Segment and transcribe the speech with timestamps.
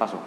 [0.00, 0.24] Pasok.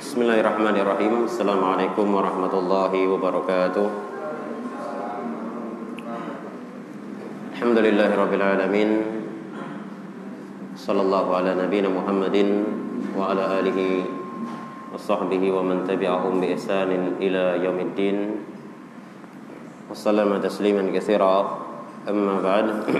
[0.00, 4.05] Bismillahirrahmanirrahim Assalamualaikum warahmatullahi wabarakatuh
[7.76, 8.90] Alhamdulillahirrabbilalamin.
[10.80, 12.64] Sallallahu ala nabina Muhammadin
[13.12, 14.00] Wa ala alihi
[14.88, 18.40] Wa sahbihi wa man tabi'ahum bi ihsanin ila yaumiddin.
[19.92, 21.52] Wassalamu tasliman kathira
[22.08, 22.96] Amma ba'd.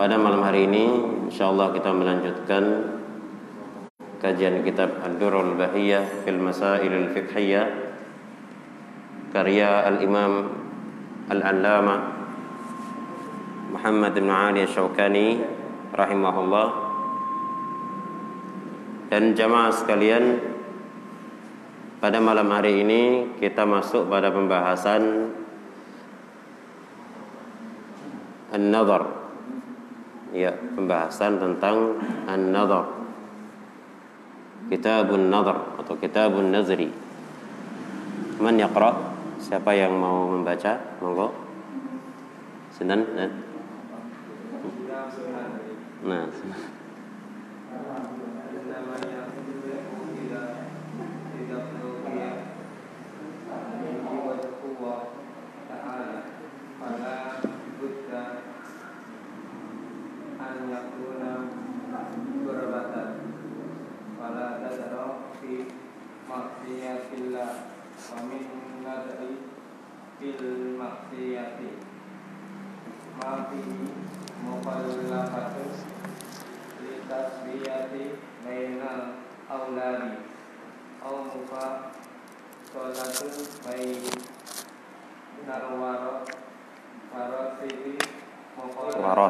[0.00, 0.88] Pada malam hari ini
[1.28, 2.64] InsyaAllah kita melanjutkan
[4.16, 7.68] kajian kitab Ad-Durrul Bahiyah fil Masail al-Fiqhiyah
[9.28, 10.56] karya Al-Imam
[11.28, 12.11] Al-Allama
[13.72, 15.40] Muhammad bin Ali Syaukani
[15.96, 16.68] rahimahullah
[19.08, 20.38] dan jamaah sekalian
[21.96, 25.32] pada malam hari ini kita masuk pada pembahasan
[28.52, 29.08] An-Nadhar
[30.36, 31.96] ya pembahasan tentang
[32.28, 33.02] An-Nadhar
[34.72, 36.88] Kitabun Nadhr atau Kitabun Nazri.
[38.40, 38.94] Man yaqra?
[39.36, 40.80] Siapa yang mau membaca?
[41.04, 41.28] Monggo.
[42.72, 43.04] Sinten?
[46.04, 46.26] Nah.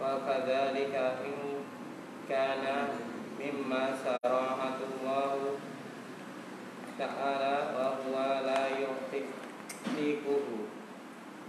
[0.00, 0.94] وكذلك
[1.26, 1.38] إن
[2.28, 2.64] كان
[3.40, 5.34] مما شرعه الله
[6.98, 8.14] تعالى وهو
[8.46, 10.46] لا يحققه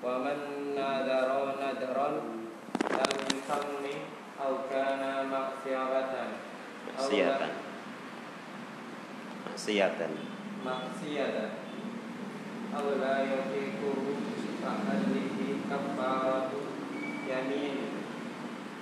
[0.03, 0.37] ومن
[0.75, 1.29] نذر
[1.63, 2.09] نذرا
[2.91, 3.95] لم يسمي
[4.45, 5.77] أو كان معصية
[6.97, 7.51] معصية
[9.51, 9.91] معصية
[10.65, 11.49] معصية
[12.77, 13.95] أو لا يحققه
[14.63, 15.39] فعليه
[15.69, 16.51] كفارة
[17.29, 17.96] يمين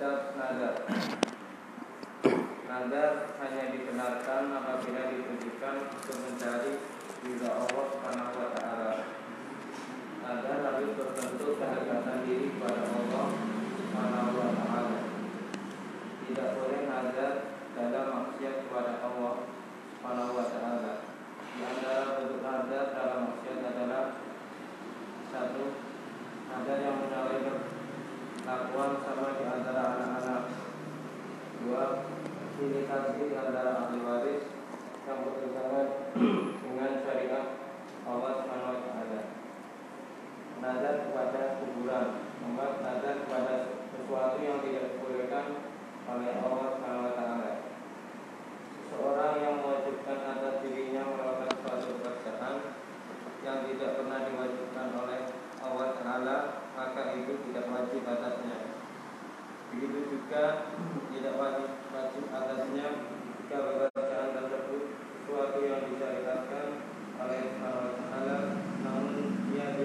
[0.00, 0.80] kitab nadar
[2.64, 6.72] nadar hanya dikenalkan apabila ditujukan untuk mencari
[7.20, 8.92] ridha Allah Subhanahu wa taala.
[10.24, 13.26] Nadar harus berbentuk kehangatan diri kepada Allah
[13.76, 14.98] Subhanahu wa taala.
[16.24, 17.32] Tidak boleh nadar
[17.76, 20.92] dalam maksiat kepada Allah Subhanahu wa taala
[21.44, 24.04] di antara bentuk nadar dalam maksiat adalah
[25.28, 25.64] satu
[26.48, 27.68] nadar yang menyalahi
[28.50, 30.42] kelakuan sama di antara anak-anak
[31.62, 32.02] dua
[32.58, 34.42] kasih di antara ahli waris
[35.06, 35.86] yang bertentangan
[36.66, 37.46] dengan syariat
[38.10, 39.20] Allah Subhanahu wa taala
[40.58, 42.06] nazar kepada kuburan
[42.42, 43.54] empat nazar kepada
[43.94, 45.46] sesuatu yang tidak dibolehkan
[46.10, 47.50] oleh Allah Subhanahu wa taala
[48.82, 52.56] seseorang yang mewajibkan atas dirinya melakukan suatu pekerjaan
[53.46, 55.20] yang tidak pernah diwajibkan oleh
[55.60, 56.36] Allah Taala
[56.80, 58.72] maka itu tidak wajib atasnya.
[59.68, 60.72] Begitu juga
[61.12, 62.86] tidak wajib wajib atasnya
[63.44, 66.66] jika pekerjaan tersebut sesuatu yang disyariatkan
[67.20, 68.38] oleh Allah Taala
[68.80, 69.14] namun
[69.52, 69.76] dia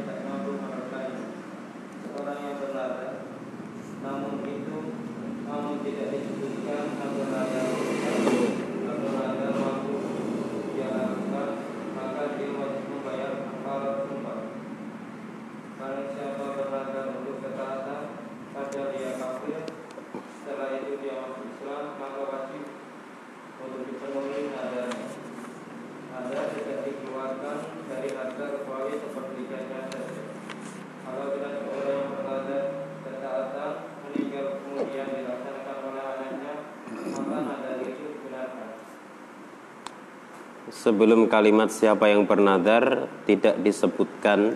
[40.86, 44.54] sebelum kalimat siapa yang bernadar tidak disebutkan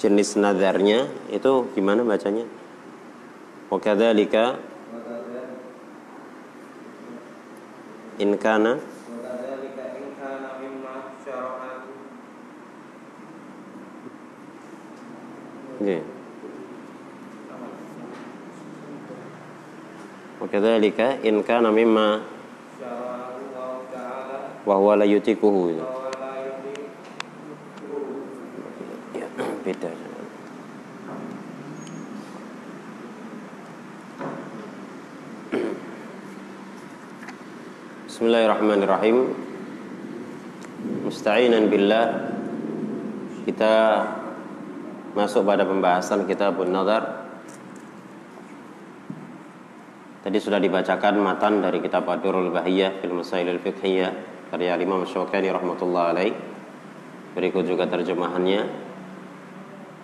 [0.00, 2.48] jenis nadarnya itu gimana bacanya?
[3.68, 4.56] Wakadzalika
[8.16, 8.80] in kana
[15.82, 15.98] Okay.
[20.38, 22.22] Wakadzalika in kana mimma
[24.62, 25.86] wahwa la yutikuhu itu.
[29.18, 29.26] Ya,
[38.06, 39.34] Bismillahirrahmanirrahim.
[41.02, 42.06] Musta'inan billah.
[43.42, 43.74] Kita
[45.18, 47.26] masuk pada pembahasan kitabun nazar.
[50.22, 56.12] Tadi sudah dibacakan matan dari kitab Adurul Bahiyah fil Masailil Fiqhiyah karya Imam Syawkani rahmatullah
[56.12, 56.36] alaih.
[57.32, 58.68] Berikut juga terjemahannya.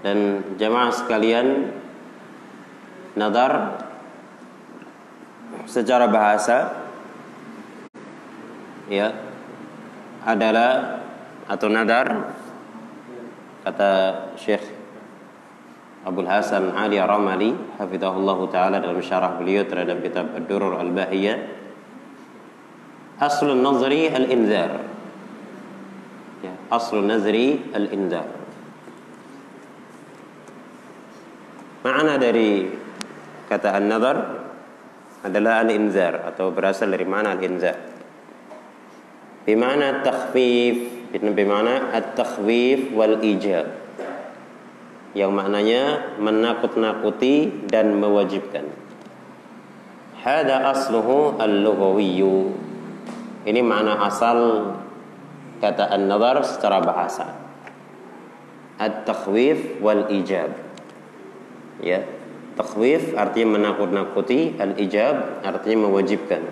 [0.00, 1.68] Dan jemaah sekalian,
[3.12, 3.84] nadar
[5.68, 6.88] secara bahasa
[8.88, 9.12] ya
[10.24, 11.04] adalah
[11.44, 12.32] atau nadar
[13.68, 13.92] kata
[14.40, 14.64] Syekh
[16.08, 21.57] Abdul Hasan Ali Ramali hafizahullah taala dalam syarah beliau terhadap kitab Ad-Durur Al-Bahiyah
[23.18, 24.70] أصل النظري الإنذار.
[26.70, 28.28] أصل النظري الإنذار.
[31.82, 32.52] معنى dari
[33.50, 34.16] kata النظر
[35.26, 37.78] adalah الإنذار atau berasal dari معنى الإنذار.
[39.48, 40.76] بمعنى التخفيف
[41.18, 43.66] بمعنى التخفيف والإيجاب.
[45.16, 48.68] yang maknanya menakut-nakuti dan mewajibkan.
[50.22, 52.22] هذا asluhu اللغوي.
[53.48, 54.68] Ini makna asal
[55.64, 57.32] kata an-nazar secara bahasa.
[58.76, 60.52] At-takhwif wal ijab.
[61.80, 62.04] Ya,
[62.60, 66.44] takhwif artinya menakut-nakuti, al-ijab artinya mewajibkan.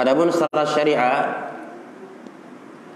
[0.00, 1.16] Adapun secara syariah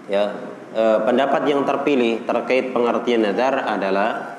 [0.09, 0.23] ya
[0.69, 4.37] e, pendapat yang terpilih terkait pengertian nadar adalah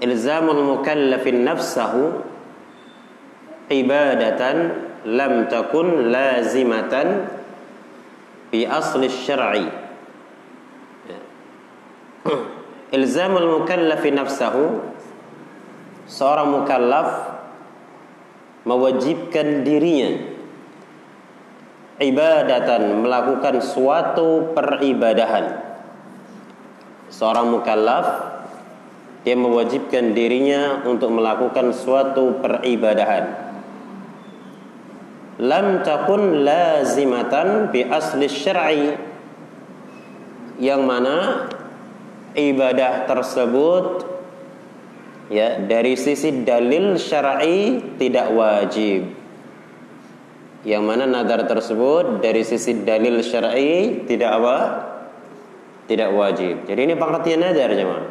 [0.00, 2.20] ilzamul mukallafin nafsahu
[3.72, 7.30] ibadatan lam takun lazimatan
[8.50, 9.66] fi asli syar'i
[11.06, 11.18] ya.
[12.98, 14.82] ilzamul mukallafin nafsahu
[16.10, 17.38] seorang mukallaf
[18.66, 20.10] mewajibkan dirinya
[22.02, 25.62] ibadatan melakukan suatu peribadahan
[27.14, 28.06] seorang mukallaf
[29.22, 33.45] dia mewajibkan dirinya untuk melakukan suatu peribadahan
[35.36, 38.96] lam takun lazimatan bi asli syar'i
[40.56, 41.48] yang mana
[42.32, 44.08] ibadah tersebut
[45.28, 49.16] ya dari sisi dalil syar'i tidak wajib
[50.66, 54.58] yang mana nadar tersebut dari sisi dalil syar'i tidak apa?
[55.86, 56.66] Tidak wajib.
[56.66, 58.06] Jadi ini pengertian nadar jemaah.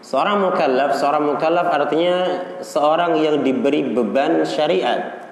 [0.00, 2.16] Seorang mukallaf, seorang mukallaf artinya
[2.64, 5.23] seorang yang diberi beban syariat.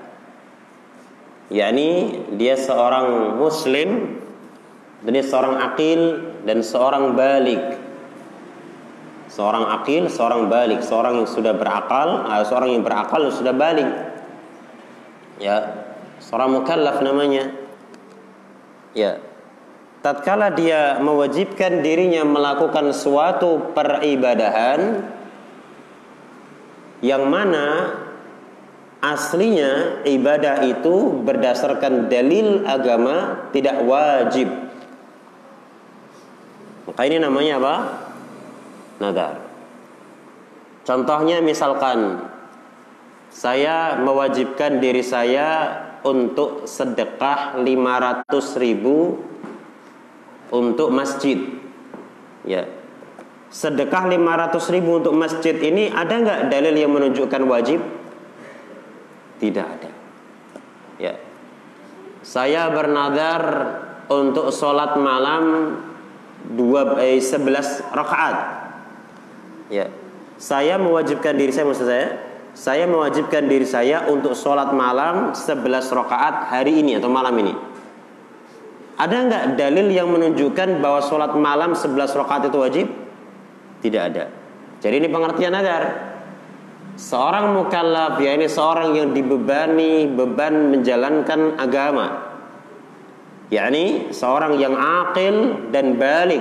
[1.53, 4.19] Yakni dia seorang muslim
[5.05, 6.01] dan dia seorang akil
[6.49, 7.79] dan seorang balik.
[9.33, 13.89] Seorang akil, seorang balik, seorang yang sudah berakal, seorang yang berakal sudah balik.
[15.41, 15.89] Ya
[16.25, 17.53] seorang mukallaf namanya.
[18.93, 19.21] Ya
[20.03, 25.07] tatkala dia mewajibkan dirinya melakukan suatu peribadahan
[27.03, 27.97] yang mana
[29.03, 34.49] aslinya ibadah itu berdasarkan dalil agama tidak wajib
[36.87, 37.77] maka ini namanya apa
[39.03, 39.35] nadar
[40.87, 42.31] contohnya misalkan
[43.33, 48.29] saya mewajibkan diri saya untuk sedekah 500
[48.61, 49.19] ribu
[50.53, 51.41] untuk masjid.
[52.45, 52.69] Ya.
[53.49, 57.81] Sedekah 500 ribu untuk masjid ini ada nggak dalil yang menunjukkan wajib?
[59.43, 59.91] Tidak ada.
[61.03, 61.19] Ya.
[62.23, 63.43] Saya bernadar
[64.07, 65.75] untuk sholat malam
[66.55, 68.37] dua eh, 11 rakaat.
[69.67, 69.91] Ya.
[70.39, 72.09] Saya mewajibkan diri saya maksud saya
[72.53, 77.55] saya mewajibkan diri saya untuk sholat malam 11 rakaat hari ini atau malam ini.
[79.01, 82.87] Ada nggak dalil yang menunjukkan bahwa sholat malam 11 rakaat itu wajib?
[83.83, 84.31] Tidak ada.
[84.79, 86.12] Jadi ini pengertian nadar.
[86.97, 92.31] Seorang mukallaf ya ini seorang yang dibebani beban menjalankan agama.
[93.53, 96.41] Yakni seorang yang akil dan balik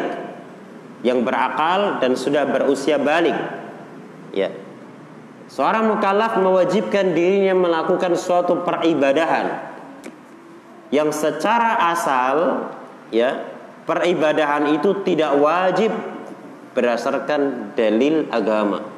[1.03, 3.35] yang berakal dan sudah berusia balik.
[4.31, 4.55] Ya.
[5.51, 9.71] Seorang mukallaf mewajibkan dirinya melakukan suatu peribadahan
[10.91, 12.67] yang secara asal
[13.11, 13.43] ya
[13.83, 15.91] peribadahan itu tidak wajib
[16.71, 18.90] berdasarkan dalil agama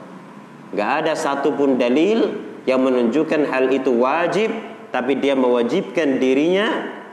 [0.73, 4.49] Gak ada satupun dalil yang menunjukkan hal itu wajib
[4.93, 6.67] tapi dia mewajibkan dirinya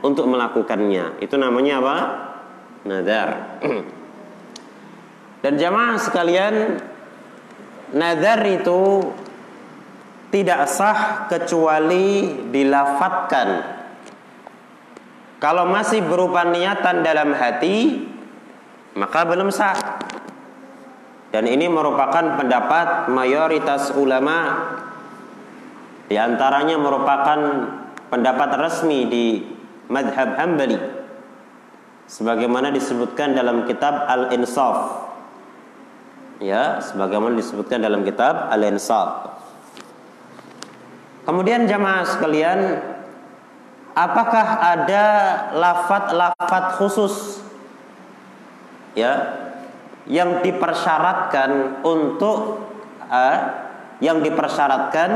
[0.05, 1.21] untuk melakukannya.
[1.21, 1.97] Itu namanya apa?
[2.85, 3.29] Nadar.
[5.41, 6.77] Dan jamaah sekalian,
[7.97, 9.09] nadar itu
[10.29, 13.49] tidak sah kecuali dilafatkan.
[15.41, 18.05] Kalau masih berupa niatan dalam hati,
[18.93, 19.73] maka belum sah.
[21.31, 24.67] Dan ini merupakan pendapat mayoritas ulama
[26.11, 27.39] di antaranya merupakan
[28.11, 29.25] pendapat resmi di
[29.87, 30.75] madhab Hambali
[32.03, 35.07] sebagaimana disebutkan dalam kitab Al-Insaf.
[36.43, 39.39] Ya sebagaimana disebutkan dalam kitab Al-Insaf.
[41.23, 42.59] Kemudian jamaah sekalian
[43.95, 45.05] apakah ada
[45.55, 47.39] lafat-lafat khusus?
[48.99, 49.47] Ya
[50.11, 52.67] yang dipersyaratkan untuk
[53.07, 53.37] uh,
[54.03, 55.09] yang dipersyaratkan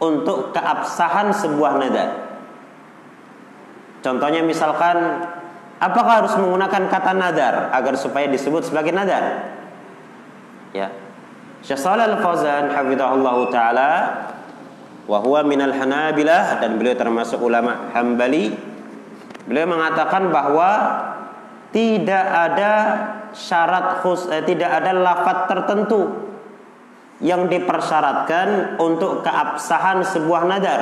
[0.00, 2.32] untuk keabsahan sebuah nada
[4.02, 4.98] Contohnya misalkan
[5.78, 9.54] apakah harus menggunakan kata nadar agar supaya disebut sebagai nadar?
[10.74, 10.90] Ya.
[11.62, 13.90] Syekh Shalal Al-Fauzan hafizahullah taala
[15.06, 18.50] wa huwa minal Hanabilah dan beliau termasuk ulama Hambali.
[19.46, 20.70] Beliau mengatakan bahwa
[21.72, 22.72] tidak ada
[23.32, 26.32] syarat khus eh, tidak ada lafaz tertentu
[27.22, 30.80] yang dipersyaratkan untuk keabsahan sebuah nadar.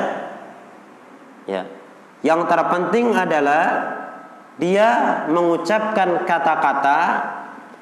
[1.45, 1.65] Ya.
[2.21, 3.65] Yang terpenting adalah
[4.61, 6.99] dia mengucapkan kata-kata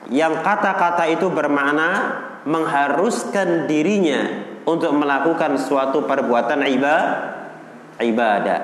[0.07, 6.63] yang kata-kata itu bermakna mengharuskan dirinya untuk melakukan suatu perbuatan
[7.99, 8.59] ibadah.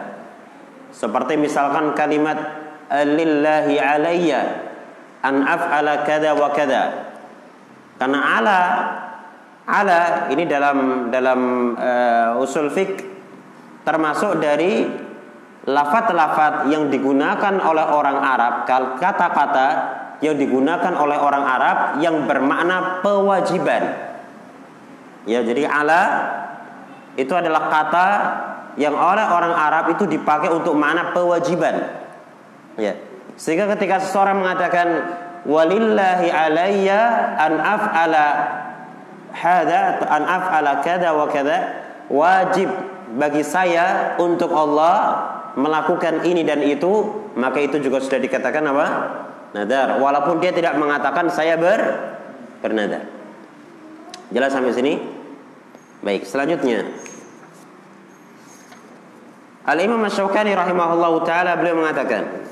[0.95, 4.41] Seperti misalkan kalimat lillahi alayya
[5.25, 6.83] an af'ala kada wa kada.
[7.97, 8.59] Karena ala
[9.65, 9.99] ala
[10.29, 13.01] ini dalam dalam uh, usul fik
[13.81, 14.85] termasuk dari
[15.65, 18.53] lafat-lafat yang digunakan oleh orang Arab,
[19.01, 19.67] kata-kata
[20.21, 23.83] yang digunakan oleh orang Arab yang bermakna kewajiban.
[25.25, 26.01] Ya, jadi ala
[27.17, 28.07] itu adalah kata
[28.77, 32.04] yang oleh orang Arab itu dipakai untuk makna kewajiban.
[32.75, 32.99] Ya.
[33.35, 34.87] Sehingga ketika seseorang mengatakan
[35.43, 37.01] walillahi alayya
[37.35, 38.27] an af'ala
[39.35, 41.57] hada an af'ala kada wa kada
[42.07, 42.71] wajib
[43.15, 48.87] bagi saya untuk Allah melakukan ini dan itu, maka itu juga sudah dikatakan apa?
[49.55, 50.03] Nadar.
[50.03, 51.79] Walaupun dia tidak mengatakan saya ber
[52.59, 53.07] bernadar.
[54.35, 54.99] Jelas sampai sini?
[56.03, 56.83] Baik, selanjutnya.
[59.65, 62.45] Al-Imam Asy-Syaukani rahimahullahu taala beliau mengatakan,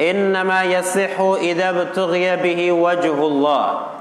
[0.00, 3.92] "Innama yasihhu idza btughiya bihi wajhullah."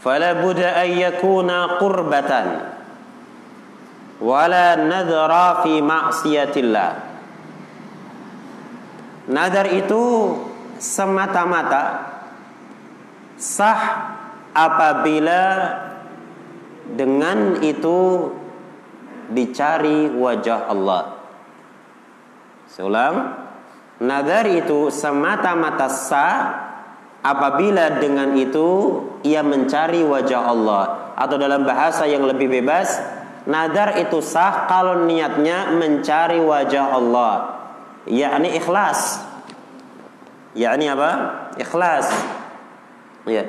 [0.00, 2.76] Fala budda an yakuna qurbatan
[4.20, 6.90] wala nadhara fi ma'siyatillah.
[9.26, 10.02] Nadar itu
[10.78, 12.14] semata-mata
[13.34, 13.82] sah
[14.54, 15.42] apabila
[16.94, 18.30] dengan itu
[19.34, 21.18] dicari wajah Allah.
[22.70, 23.45] Seulang,
[24.02, 26.40] nadar itu semata-mata sah
[27.24, 30.84] apabila dengan itu ia mencari wajah Allah
[31.16, 37.34] atau dalam bahasa yang lebih bebas Nadar itu sah kalau niatnya mencari wajah Allah.
[38.10, 39.22] Yakni ikhlas.
[40.58, 41.10] Yakni apa?
[41.54, 42.10] Ikhlas.
[43.22, 43.46] Ya.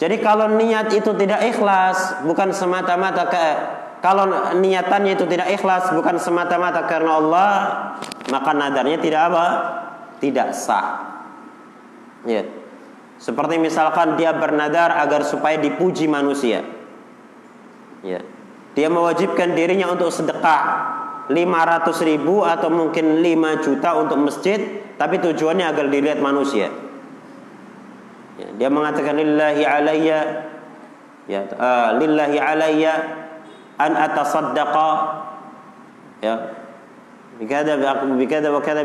[0.00, 3.44] Jadi kalau niat itu tidak ikhlas, bukan semata-mata ke
[3.98, 7.50] kalau niatannya itu tidak ikhlas, bukan semata-mata karena Allah,
[8.30, 9.46] maka nadarnya tidak apa?
[10.22, 10.86] Tidak sah.
[12.26, 12.46] Ya.
[13.18, 16.62] Seperti misalkan dia bernadar agar supaya dipuji manusia.
[18.06, 18.22] Ya
[18.78, 20.62] dia mewajibkan dirinya untuk sedekah
[21.26, 21.34] 500
[22.06, 26.70] ribu atau mungkin 5 juta untuk masjid tapi tujuannya agar dilihat manusia
[28.38, 30.18] ya, dia mengatakan lillahi alayya
[31.26, 32.94] ya uh, lillahi alayya
[33.78, 34.90] an atasaddaqa.
[36.20, 36.34] Ya.
[37.38, 37.78] Bikada
[38.18, 38.82] bikada wa kada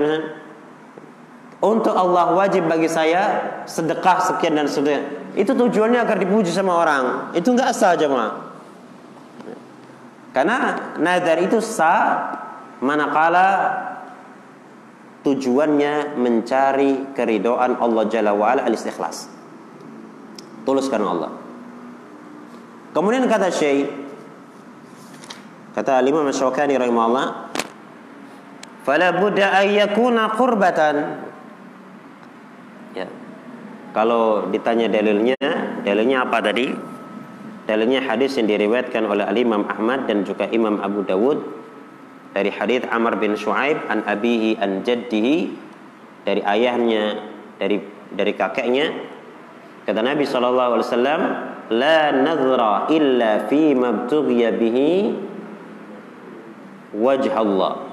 [1.63, 5.31] untuk Allah wajib bagi saya sedekah sekian dan sekian.
[5.31, 7.31] Itu tujuannya agar dipuji sama orang.
[7.31, 8.51] Itu enggak sah jemaah.
[10.35, 12.35] Karena nazar itu sah
[12.83, 13.79] manakala
[15.23, 19.31] tujuannya mencari keridoan Allah Jalla wa'ala al-istikhlas.
[20.67, 21.31] Tulus karena Allah.
[22.91, 24.02] Kemudian kata Syekh
[25.73, 27.53] kata Imam Syawkani rahimahullah
[28.85, 30.95] fala budda ay yakuna qurbatan.
[32.93, 33.09] Ya.
[33.93, 35.37] Kalau ditanya dalilnya
[35.81, 36.69] dalilnya apa tadi?
[37.63, 41.39] Dalilnya hadis yang diriwayatkan oleh Al Imam Ahmad dan juga Imam Abu Dawud
[42.35, 45.53] dari hadis Amr bin Shu'aib an abihi an jaddihi
[46.27, 47.23] dari ayahnya
[47.55, 47.79] dari
[48.11, 48.91] dari kakeknya.
[49.87, 51.21] Kata Nabi sallallahu alaihi wasallam
[51.71, 54.91] la nadhra illa fi mabtughiya bihi
[56.93, 57.89] wajh Allah.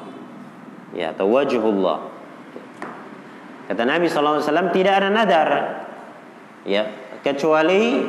[0.90, 2.10] Ya atau wajhullah
[3.70, 5.48] kata Nabi wasallam tidak ada nadar.
[6.66, 6.90] Ya
[7.22, 8.02] kecuali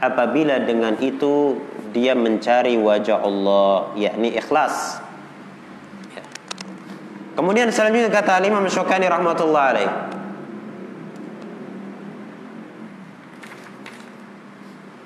[0.00, 1.60] apabila dengan itu
[1.92, 5.04] dia mencari wajah Allah yakni ikhlas.
[6.16, 6.24] Ya.
[7.36, 9.92] kemudian selanjutnya kata Imam Syukani rahmatullah alaih.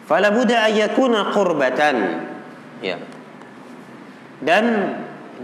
[0.06, 1.96] Fala budda ayakuna qurbatan.
[2.78, 3.15] Ya
[4.40, 4.64] dan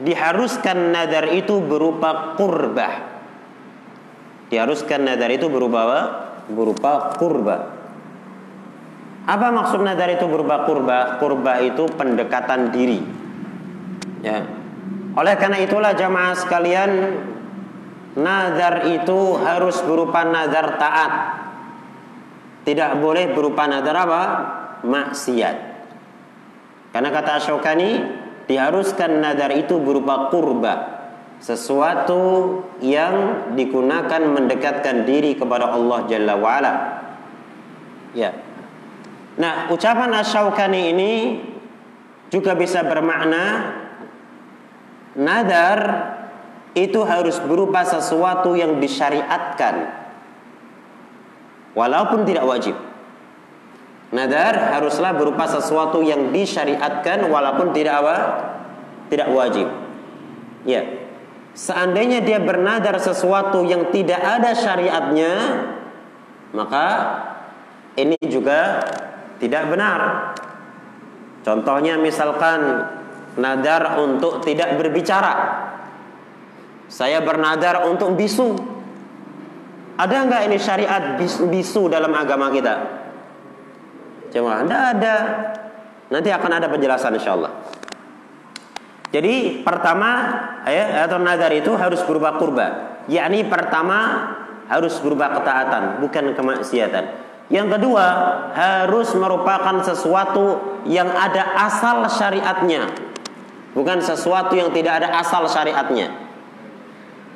[0.02, 2.95] diharuskan nadar itu berupa qurbah
[4.49, 6.00] diharuskan nadar itu berupa apa?
[6.52, 7.56] berupa kurba
[9.23, 13.00] apa maksud nadar itu berupa kurba kurba itu pendekatan diri
[14.26, 14.43] ya
[15.12, 16.90] oleh karena itulah jamaah sekalian
[18.19, 21.12] nadar itu harus berupa nadar taat
[22.62, 24.23] tidak boleh berupa nadar apa?
[24.86, 25.56] Maksiat.
[26.95, 27.90] Karena kata Asyokani
[28.52, 31.00] diharuskan nadar itu berupa kurba.
[31.41, 36.73] Sesuatu yang digunakan mendekatkan diri kepada Allah Jalla wa'ala.
[38.12, 38.30] Ya.
[39.41, 41.12] Nah, ucapan Asyokani ini
[42.28, 43.75] juga bisa bermakna
[45.17, 45.80] nadar
[46.76, 49.88] itu harus berupa sesuatu yang disyariatkan
[51.75, 52.76] walaupun tidak wajib.
[54.12, 58.16] Nadar haruslah berupa sesuatu yang disyariatkan walaupun tidak apa?
[59.08, 59.72] Tidak wajib.
[60.68, 60.84] Ya.
[61.56, 65.32] Seandainya dia bernadar sesuatu yang tidak ada syariatnya,
[66.52, 66.86] maka
[67.96, 68.84] ini juga
[69.40, 70.00] tidak benar.
[71.40, 72.88] Contohnya misalkan
[73.40, 75.34] nadar untuk tidak berbicara.
[76.92, 78.60] Saya bernadar untuk bisu.
[79.96, 81.16] Ada nggak ini syariat
[81.48, 83.01] bisu dalam agama kita?
[84.32, 85.16] Cuma tidak ada.
[86.08, 87.52] Nanti akan ada penjelasan insya Allah.
[89.12, 90.08] Jadi pertama
[90.64, 92.97] ya, atau nazar itu harus berupa kurba.
[93.12, 94.32] Yakni pertama
[94.73, 97.04] harus berupa ketaatan, bukan kemaksiatan.
[97.52, 98.06] Yang kedua
[98.56, 102.88] harus merupakan sesuatu yang ada asal syariatnya,
[103.76, 106.08] bukan sesuatu yang tidak ada asal syariatnya.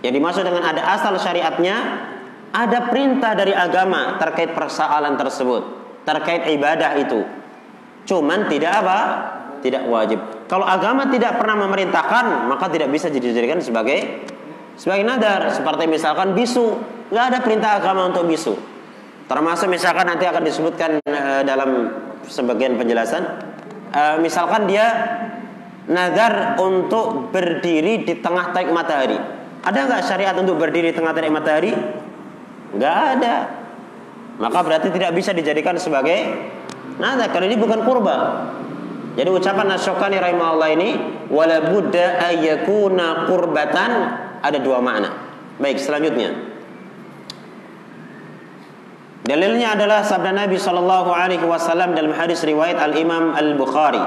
[0.01, 1.77] Yang dimaksud dengan ada asal syariatnya
[2.57, 7.27] ada perintah dari agama terkait persoalan tersebut, terkait ibadah itu.
[8.07, 8.99] Cuman tidak apa?
[9.61, 10.23] Tidak wajib.
[10.47, 14.23] Kalau agama tidak pernah memerintahkan, maka tidak bisa dijadikan sebagai
[14.79, 15.51] sebagai nadar.
[15.51, 16.79] Seperti misalkan bisu,
[17.11, 18.55] nggak ada perintah agama untuk bisu.
[19.27, 21.91] Termasuk misalkan nanti akan disebutkan uh, dalam
[22.31, 23.27] sebagian penjelasan,
[23.91, 24.87] uh, misalkan dia
[25.91, 29.19] nadar untuk berdiri di tengah terik matahari.
[29.67, 31.75] Ada nggak syariat untuk berdiri di tengah terik matahari?
[32.71, 33.66] Nggak ada.
[34.37, 36.37] Maka berarti tidak bisa dijadikan sebagai
[37.01, 38.17] nada karena ini bukan kurba.
[39.17, 40.91] Jadi ucapan Asyokani rahimahullah ini
[41.33, 43.91] wala budda ayyakuna qurbatan
[44.45, 45.09] ada dua makna.
[45.57, 46.37] Baik, selanjutnya.
[49.27, 54.05] Dalilnya adalah sabda Nabi sallallahu alaihi wasallam dalam hadis riwayat Al Imam Al Bukhari.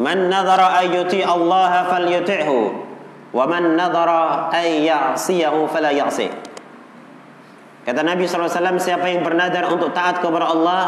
[0.00, 2.58] Man nadhara ayyuti Allah falyuti'hu
[3.30, 6.41] wa man nadhara ay ya'siyahu fala ya'si.
[7.82, 10.82] Kata Nabi SAW, siapa yang bernadar untuk taat kepada Allah,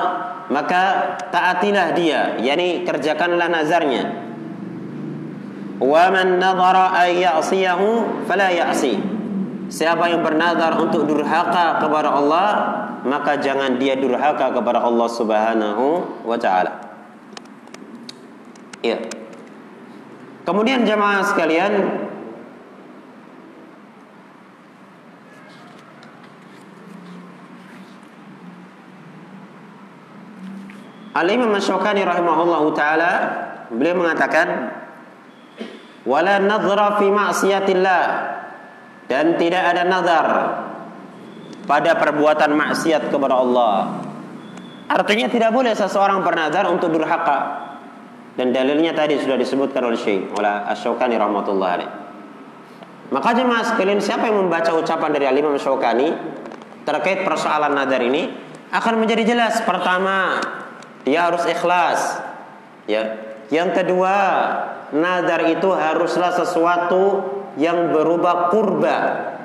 [0.46, 4.22] maka taatilah dia, yakni kerjakanlah nazarnya.
[5.82, 8.94] Man nadhara ay ya'siyahu fala ya'si.
[9.66, 12.48] Siapa yang bernadar untuk durhaka kepada Allah,
[13.02, 15.84] maka jangan dia durhaka kepada Allah Subhanahu
[16.22, 16.78] wa taala.
[18.86, 19.02] Iya.
[20.44, 21.72] Kemudian jemaah sekalian,
[31.14, 33.12] Al-Imam Syaukani rahimahullahu taala
[33.70, 34.74] beliau mengatakan
[36.02, 38.02] wala nadhra fi ma'siyatillah
[39.06, 40.26] dan tidak ada nazar
[41.70, 44.04] pada perbuatan maksiat kepada Allah.
[44.84, 47.62] Artinya tidak boleh seseorang bernazar untuk durhaka.
[48.34, 51.90] Dan dalilnya tadi sudah disebutkan oleh Syekh oleh Asy-Syaukani rahmatullah alaih.
[53.14, 56.10] Maka jemaah sekalian siapa yang membaca ucapan dari Al-Imam Syaukani
[56.82, 58.26] terkait persoalan nadar ini
[58.74, 59.62] akan menjadi jelas.
[59.62, 60.42] Pertama,
[61.04, 62.20] dia harus ikhlas.
[62.88, 63.20] Ya.
[63.52, 64.16] Yang kedua,
[64.92, 67.28] nadar itu haruslah sesuatu
[67.60, 68.96] yang berubah kurba,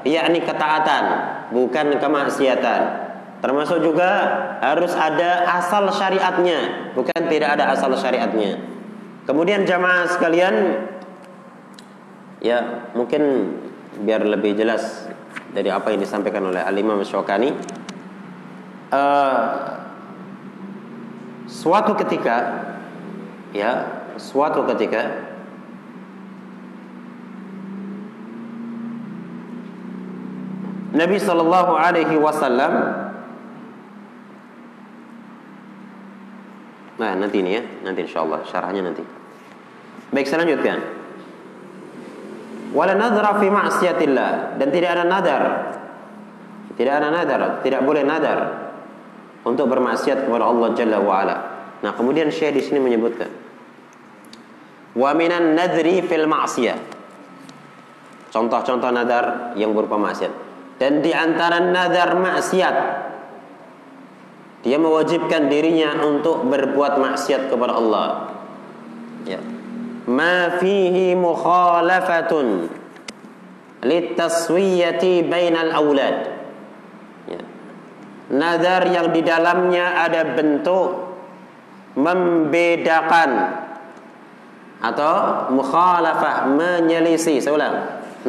[0.07, 1.03] yakni ketaatan,
[1.51, 2.81] bukan kemaksiatan.
[3.39, 4.09] Termasuk juga
[4.59, 8.59] harus ada asal syariatnya, bukan tidak ada asal syariatnya.
[9.23, 10.83] Kemudian jamaah sekalian,
[12.43, 13.55] ya mungkin
[14.03, 15.07] biar lebih jelas
[15.55, 17.51] dari apa yang disampaikan oleh Al-Imam Syawkani.
[18.89, 19.78] Uh,
[21.49, 22.69] suatu ketika,
[23.51, 25.25] ya suatu ketika
[30.93, 32.73] Nabi Shallallahu Alaihi Wasallam
[36.99, 39.05] Nah nanti ini ya Nanti insya Allah syarahnya nanti
[40.09, 40.81] Baik saya lanjutkan.
[42.73, 45.43] Wala nadra fi ma'siyatillah dan tidak ada nadar.
[46.73, 48.68] Tidak ada nadar, tidak boleh nadar
[49.49, 51.35] untuk bermaksiat kepada Allah Jalla wa ala.
[51.81, 53.29] Nah, kemudian Syekh di sini menyebutkan
[54.93, 56.77] wa minan nadri fil ma'siyah.
[58.29, 60.29] Contoh-contoh nadar yang berupa maksiat.
[60.77, 62.75] Dan di antara nadar maksiat
[64.61, 68.07] dia mewajibkan dirinya untuk berbuat maksiat kepada Allah.
[69.25, 69.41] Ya
[70.09, 72.65] ma fihi mukhalafatun
[73.85, 76.38] litaswiyati bainal aulad.
[78.29, 81.09] Nazar yang di dalamnya ada bentuk
[81.97, 83.31] membedakan
[84.79, 87.75] atau mukhalafah menyelisih saya ulang.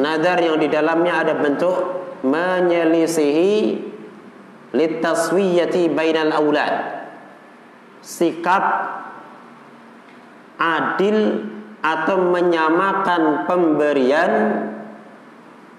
[0.01, 1.77] Nazar yang di dalamnya ada bentuk
[2.23, 3.79] menyelisihi
[4.71, 7.01] litaswiyati bainal aulad
[8.01, 8.63] sikap
[10.57, 11.17] adil
[11.81, 14.33] atau menyamakan pemberian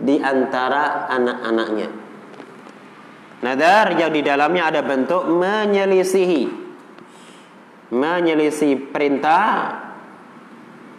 [0.02, 2.01] di antara anak-anaknya.
[3.42, 6.62] Nadar yang di dalamnya ada bentuk menyelisihi
[7.92, 9.76] menyelisih perintah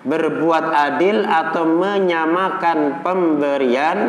[0.06, 4.00] berbuat adil atau menyamakan pemberian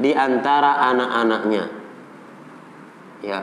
[0.00, 1.64] di antara anak-anaknya.
[3.20, 3.40] Ya.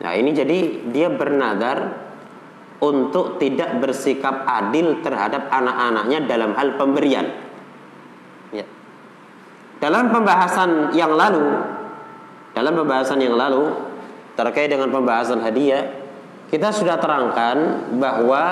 [0.00, 0.58] Nah, ini jadi
[0.90, 2.08] dia bernadar
[2.80, 7.28] untuk tidak bersikap adil terhadap anak-anaknya dalam hal pemberian.
[8.50, 8.64] Ya.
[9.78, 11.46] Dalam pembahasan yang lalu,
[12.52, 13.70] dalam pembahasan yang lalu
[14.34, 15.86] terkait dengan pembahasan hadiah,
[16.50, 18.44] kita sudah terangkan bahwa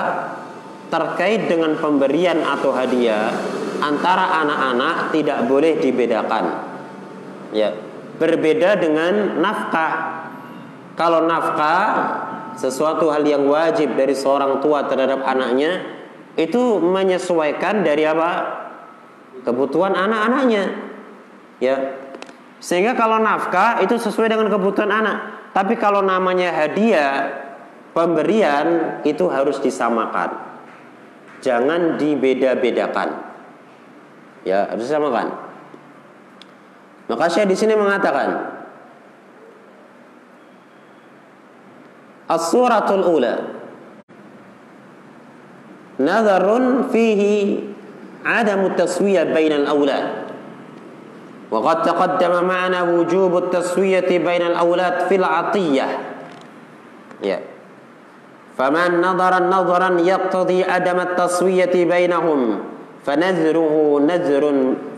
[0.89, 3.35] terkait dengan pemberian atau hadiah
[3.83, 6.45] antara anak-anak tidak boleh dibedakan.
[7.51, 7.75] Ya,
[8.21, 10.25] berbeda dengan nafkah.
[10.99, 11.87] Kalau nafkah
[12.59, 15.79] sesuatu hal yang wajib dari seorang tua terhadap anaknya
[16.35, 18.31] itu menyesuaikan dari apa
[19.47, 20.65] kebutuhan anak-anaknya
[21.63, 21.77] ya
[22.59, 25.51] sehingga kalau nafkah itu sesuai dengan kebutuhan anak.
[25.55, 27.31] Tapi kalau namanya hadiah,
[27.95, 30.35] pemberian itu harus disamakan.
[31.39, 33.27] Jangan dibeda-bedakan.
[34.43, 35.49] Ya, harus disamakan.
[37.09, 38.59] Maka saya di sini mengatakan
[42.29, 43.35] As-suratul ula
[45.97, 47.65] Nazarun fihi
[48.21, 50.28] Adamu taswiyah bainal awlad
[51.54, 55.88] وقد تقدم معنا وجوب التسوية بين الأولاد في العطية
[57.22, 57.42] yeah.
[58.58, 62.40] فمن نظر نظرا يقتضي عدم التسوية بينهم
[63.06, 63.74] فنذره
[64.08, 64.44] نذر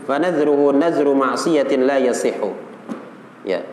[0.08, 2.38] فنذره نذر معصية لا يصح
[3.44, 3.64] yeah.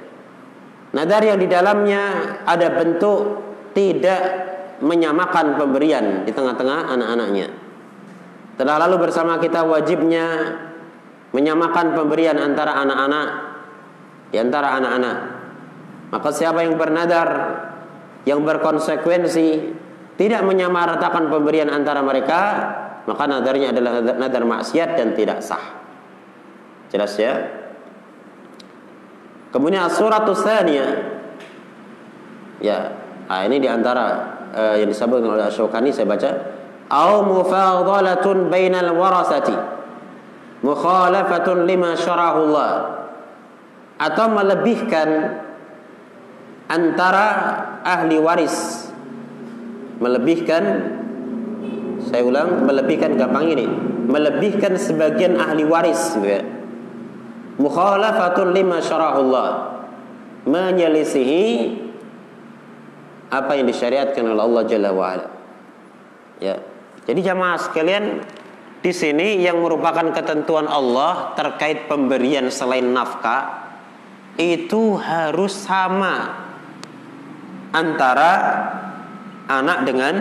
[0.93, 2.03] Nadar yang di dalamnya
[2.45, 3.41] ada bentuk
[3.73, 4.21] tidak
[4.77, 7.49] menyamakan pemberian di tengah-tengah anak-anaknya.
[8.61, 10.53] Telah lalu bersama kita wajibnya
[11.32, 13.28] menyamakan pemberian antara anak-anak
[14.32, 15.16] di antara anak-anak.
[16.08, 17.28] Maka siapa yang bernadar
[18.24, 19.48] yang berkonsekuensi
[20.16, 22.40] tidak menyamaratakan pemberian antara mereka,
[23.04, 25.78] maka nadarnya adalah nadar maksiat dan tidak sah.
[26.88, 27.34] Jelas ya?
[29.52, 30.24] Kemudian surat
[32.58, 32.90] Ya,
[33.28, 34.06] Nah, ini diantara
[34.56, 36.30] uh, yang disebutkan oleh Asyokani saya baca.
[36.88, 39.77] Au mufadalatun bainal warasati
[40.62, 42.70] mukhalafatun lima syarahullah
[43.98, 45.40] atau melebihkan
[46.70, 47.26] antara
[47.82, 48.88] ahli waris
[49.98, 50.64] melebihkan
[52.08, 53.66] saya ulang melebihkan gampang ini
[54.08, 56.42] melebihkan sebagian ahli waris gitu ya.
[57.58, 59.78] mukhalafatun lima syarahullah
[60.48, 61.44] menyelisihi
[63.28, 65.28] apa yang disyariatkan oleh Allah Jalla wa ala.
[66.40, 66.56] Ya.
[67.04, 68.24] Jadi jamaah sekalian
[68.78, 73.66] di sini yang merupakan ketentuan Allah terkait pemberian selain nafkah
[74.38, 76.46] itu harus sama
[77.74, 78.32] antara
[79.50, 80.14] anak dengan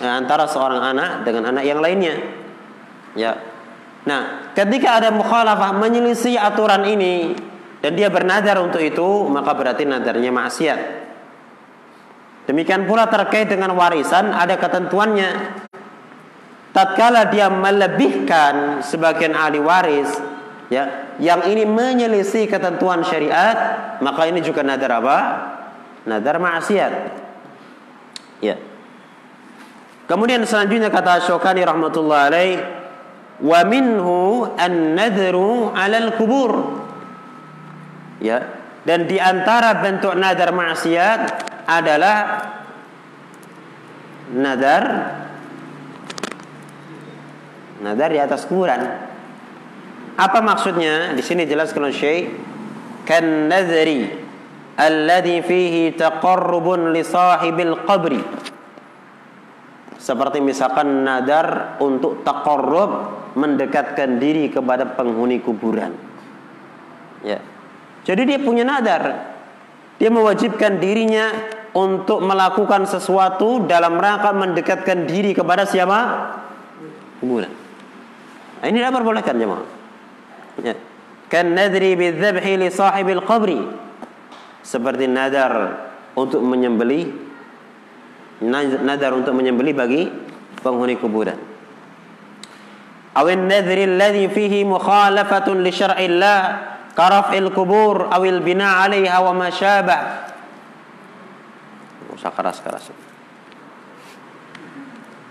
[0.00, 2.16] eh, antara seorang anak dengan anak yang lainnya.
[3.12, 3.36] Ya.
[4.08, 7.36] Nah, ketika ada mukhalafah menyelisih aturan ini
[7.84, 10.80] dan dia bernadar untuk itu, maka berarti nadarnya maksiat.
[12.48, 15.67] Demikian pula terkait dengan warisan ada ketentuannya.
[16.78, 20.14] Tatkala dia melebihkan sebagian ahli waris,
[20.70, 25.18] ya, yang ini menyelisih ketentuan syariat, maka ini juga nadar apa?
[26.06, 26.92] Nadar maksiat.
[28.38, 28.62] Ya.
[30.06, 32.62] Kemudian selanjutnya kata Syukani rahmatullah alaih,
[33.42, 36.78] wa minhu an-nadru 'alal kubur.
[38.22, 38.54] Ya.
[38.86, 41.20] Dan di antara bentuk nadar maksiat
[41.66, 42.18] adalah
[44.30, 44.84] nadar
[47.82, 48.80] nadar di atas kuburan.
[50.18, 51.14] Apa maksudnya?
[51.14, 52.34] Di sini jelaskan Syekh
[53.06, 54.10] kan nadri
[54.74, 58.18] alladhi fihi taqarrubun li sahibil qabri.
[59.98, 65.94] Seperti misalkan nadar untuk taqarrub mendekatkan diri kepada penghuni kuburan.
[67.22, 67.38] Ya.
[68.02, 69.34] Jadi dia punya nadar.
[69.98, 71.30] Dia mewajibkan dirinya
[71.74, 75.98] untuk melakukan sesuatu dalam rangka mendekatkan diri kepada siapa?
[77.18, 77.67] Kuburan
[78.64, 79.66] أين الأمر بقول لك يا جماعة.
[81.30, 83.50] كالنذر بالذبح لصاحب القبر.
[84.64, 85.52] Seperti nadar
[86.12, 87.08] untuk menyembeli
[88.84, 90.02] nadar untuk menyembeli bagi
[90.60, 91.38] penghuni kuburan.
[93.18, 96.40] أو النذر الذي فيه مخالفة لشرع الله
[96.94, 99.98] كرفع القبور أو البناء عليها وما شابه
[102.14, 102.62] مش كراس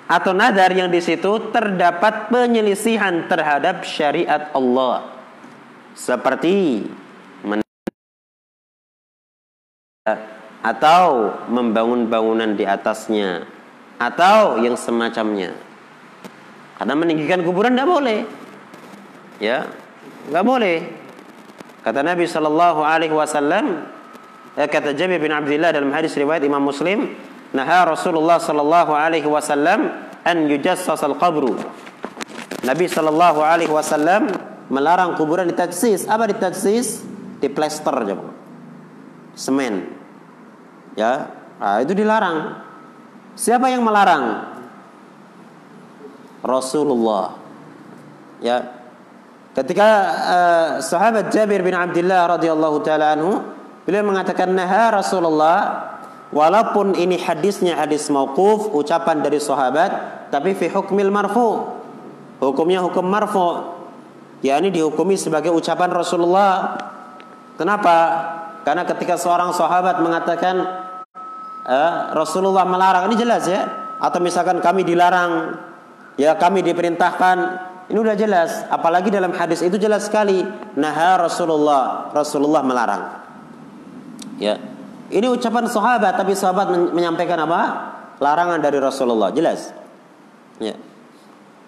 [0.08, 5.20] Atau nadar yang di situ terdapat penyelisihan terhadap syariat Allah.
[5.98, 6.88] Seperti
[10.68, 13.48] atau membangun bangunan di atasnya
[13.98, 15.56] atau yang semacamnya.
[16.78, 18.20] Karena meninggikan kuburan tidak boleh.
[19.42, 19.66] Ya,
[20.30, 20.78] nggak boleh.
[21.82, 23.88] Kata Nabi Shallallahu Alaihi Wasallam,
[24.60, 27.16] eh, kata Jabir bin Abdullah dalam hadis riwayat Imam Muslim,
[27.56, 29.92] nah Rasulullah Shallallahu Alaihi Wasallam
[30.24, 31.56] an yujassas al qabru.
[32.66, 34.28] Nabi Shallallahu Alaihi Wasallam
[34.68, 36.08] melarang kuburan ditajsis.
[36.08, 37.04] Apa ditajsis?
[37.38, 37.94] Di plester,
[39.38, 39.94] semen
[40.98, 41.30] Ya,
[41.62, 42.58] nah, itu dilarang.
[43.38, 44.58] Siapa yang melarang?
[46.42, 47.38] Rasulullah.
[48.42, 48.74] Ya.
[49.54, 53.42] Ketika uh, sahabat Jabir bin Abdullah radhiyallahu taala anhu
[53.86, 55.58] beliau mengatakan naha Rasulullah
[56.32, 61.64] walaupun ini hadisnya hadis mauquf ucapan dari sahabat tapi fi hukmil marfu.
[62.38, 63.74] Hukumnya hukum marfu.
[64.46, 66.78] Yakni dihukumi sebagai ucapan Rasulullah.
[67.58, 67.98] Kenapa?
[68.62, 70.56] Karena ketika seorang sahabat mengatakan
[71.66, 73.66] eh, Rasulullah melarang ini jelas ya.
[73.98, 75.58] Atau misalkan kami dilarang
[76.22, 77.38] ya kami diperintahkan
[77.90, 78.70] ini udah jelas.
[78.70, 80.46] Apalagi dalam hadis itu jelas sekali.
[80.78, 83.04] Nah Rasulullah Rasulullah melarang.
[84.38, 84.77] Ya
[85.12, 87.62] ini ucapan sahabat tapi sahabat menyampaikan apa
[88.18, 89.72] larangan dari Rasulullah jelas
[90.58, 90.76] ya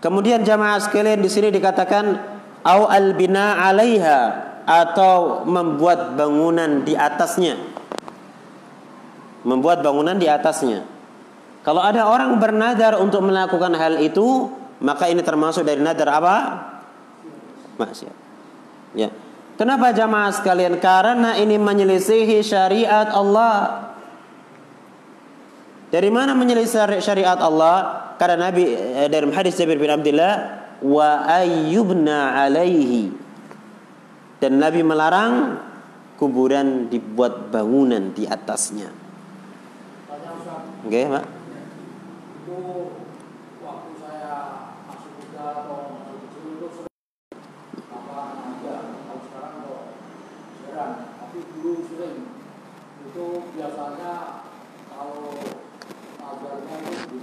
[0.03, 2.19] kemudian jamaah sekalian di sini dikatakan
[2.63, 7.79] au al bina alaiha atau membuat bangunan di atasnya
[9.43, 10.83] membuat bangunan di atasnya.
[11.63, 14.47] Kalau ada orang bernadar untuk melakukan hal itu,
[14.79, 16.35] maka ini termasuk dari nadar apa?
[17.79, 18.15] Maksiat.
[18.95, 19.11] Ya.
[19.59, 20.79] Kenapa jamaah sekalian?
[20.79, 23.91] Karena ini menyelisihi syariat Allah.
[25.91, 28.07] Dari mana menyelisihi syariat Allah?
[28.15, 33.11] Karena Nabi eh, dari hadis Jabir bin Abdullah wa ayyubna alaihi.
[34.39, 35.59] Dan Nabi melarang
[36.15, 38.87] kuburan dibuat bangunan di atasnya.
[40.87, 41.25] Oke, Pak.
[42.47, 42.59] Itu
[43.59, 44.35] waktu saya
[44.87, 46.67] masuk muda atau masuk kecil itu
[47.91, 48.17] apa
[48.55, 49.81] ada kalau sekarang kok
[50.63, 52.19] jarang, tapi dulu sering.
[53.11, 53.25] Itu
[53.59, 54.13] biasanya
[54.87, 55.35] kalau
[56.19, 57.17] ajarnya itu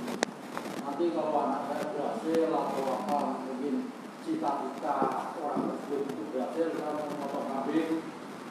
[0.85, 3.75] nanti kalau anak saya berhasil atau apa mungkin
[4.21, 4.97] cita-cita
[5.41, 8.05] orang tersebut itu berhasil kalau motor kambing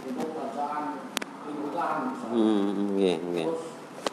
[0.05, 0.83] untuk bacaan
[1.45, 2.35] liputan misalnya.
[2.35, 3.45] Hmm, okay, okay.
[3.49, 3.65] Terus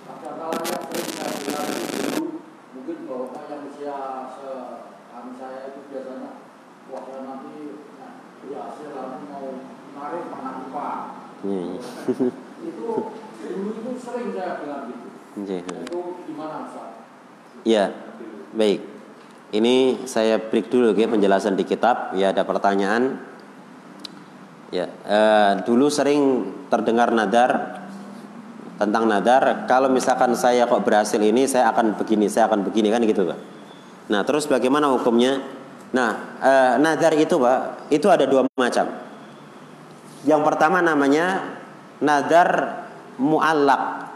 [0.03, 2.25] ada kalanya sering saya bilang dulu
[2.75, 3.99] mungkin bahwa yang usia
[4.35, 4.51] se
[5.13, 6.31] kami saya itu biasanya
[6.89, 7.55] wah saya nanti
[8.01, 8.13] nah,
[9.29, 9.47] mau
[9.93, 10.89] narik lupa
[11.45, 11.73] hmm.
[12.73, 12.89] itu
[13.43, 15.09] dulu itu sering saya bilang gitu
[15.45, 15.85] yeah.
[15.85, 17.03] itu gimana Ustaz?
[17.63, 17.95] Iya.
[18.53, 18.81] Baik.
[19.53, 22.17] Ini saya break dulu ya penjelasan di kitab.
[22.17, 23.21] Ya ada pertanyaan.
[24.73, 27.85] Ya, eh, dulu sering terdengar nadar
[28.81, 29.69] tentang nadar.
[29.69, 33.29] Kalau misalkan saya kok berhasil ini, saya akan begini, saya akan begini kan gitu.
[34.09, 35.45] Nah, terus bagaimana hukumnya?
[35.93, 38.89] Nah, eh, nadar itu, Pak, itu ada dua macam.
[40.25, 41.59] Yang pertama namanya
[42.01, 42.49] nadar
[43.21, 44.09] muallak.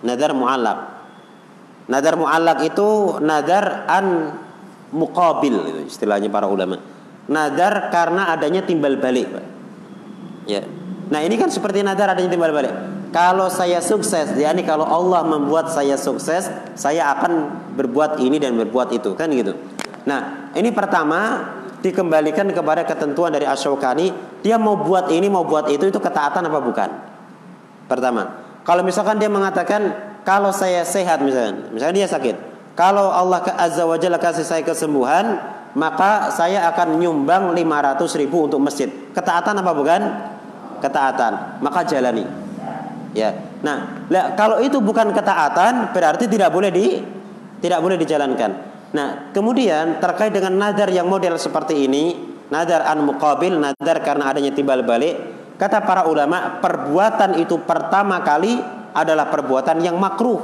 [0.00, 0.78] Nadar muallak.
[1.86, 4.06] Nadar muallak itu nadar an
[4.90, 6.80] muqabil istilahnya para ulama.
[7.28, 9.44] Nadar karena adanya timbal balik, Pak.
[10.46, 10.62] Ya.
[11.06, 12.72] Nah, ini kan seperti nadar adanya timbal balik.
[13.14, 18.92] Kalau saya sukses, yakni kalau Allah membuat saya sukses, saya akan berbuat ini dan berbuat
[18.92, 19.54] itu, kan gitu.
[20.06, 21.50] Nah, ini pertama
[21.82, 26.58] dikembalikan kepada ketentuan dari Asyokani, dia mau buat ini, mau buat itu, itu ketaatan apa
[26.62, 26.90] bukan?
[27.90, 28.22] Pertama,
[28.62, 32.34] kalau misalkan dia mengatakan kalau saya sehat misalnya, misalnya dia sakit,
[32.78, 35.38] kalau Allah Azza wa Jalla kasih saya kesembuhan,
[35.76, 38.88] maka saya akan nyumbang 500 ribu untuk masjid.
[39.12, 40.00] Ketaatan apa bukan?
[40.80, 41.62] Ketaatan.
[41.62, 42.24] Maka jalani.
[43.16, 43.32] Ya.
[43.64, 47.00] Nah, kalau itu bukan ketaatan, berarti tidak boleh di
[47.64, 48.75] tidak boleh dijalankan.
[48.94, 52.14] Nah, kemudian terkait dengan nadar yang model seperti ini,
[52.52, 58.60] nadar an muqabil, nadar karena adanya timbal balik, Kata para ulama, perbuatan itu pertama kali
[58.92, 60.36] adalah perbuatan yang makruh.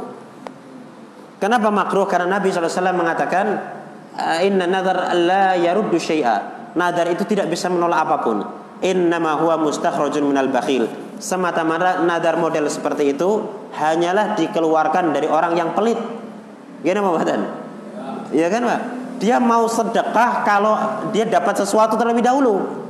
[1.37, 2.09] Kenapa makruh?
[2.09, 3.47] Karena Nabi SAW mengatakan,
[4.41, 6.73] Inna nadar la yaruddu syai'a.
[6.73, 8.41] Nadar itu tidak bisa menolak apa pun.
[8.81, 10.89] Innama huwa mustakhrajun minal bakhil.
[11.21, 13.45] Semata-mata nadar model seperti itu
[13.77, 16.01] hanyalah dikeluarkan dari orang yang pelit.
[16.81, 17.62] Gimana?
[18.33, 18.81] Iya kan Pak?
[19.23, 20.75] Dia mau sedekah kalau
[21.15, 22.83] dia dapat sesuatu terlebih dahulu.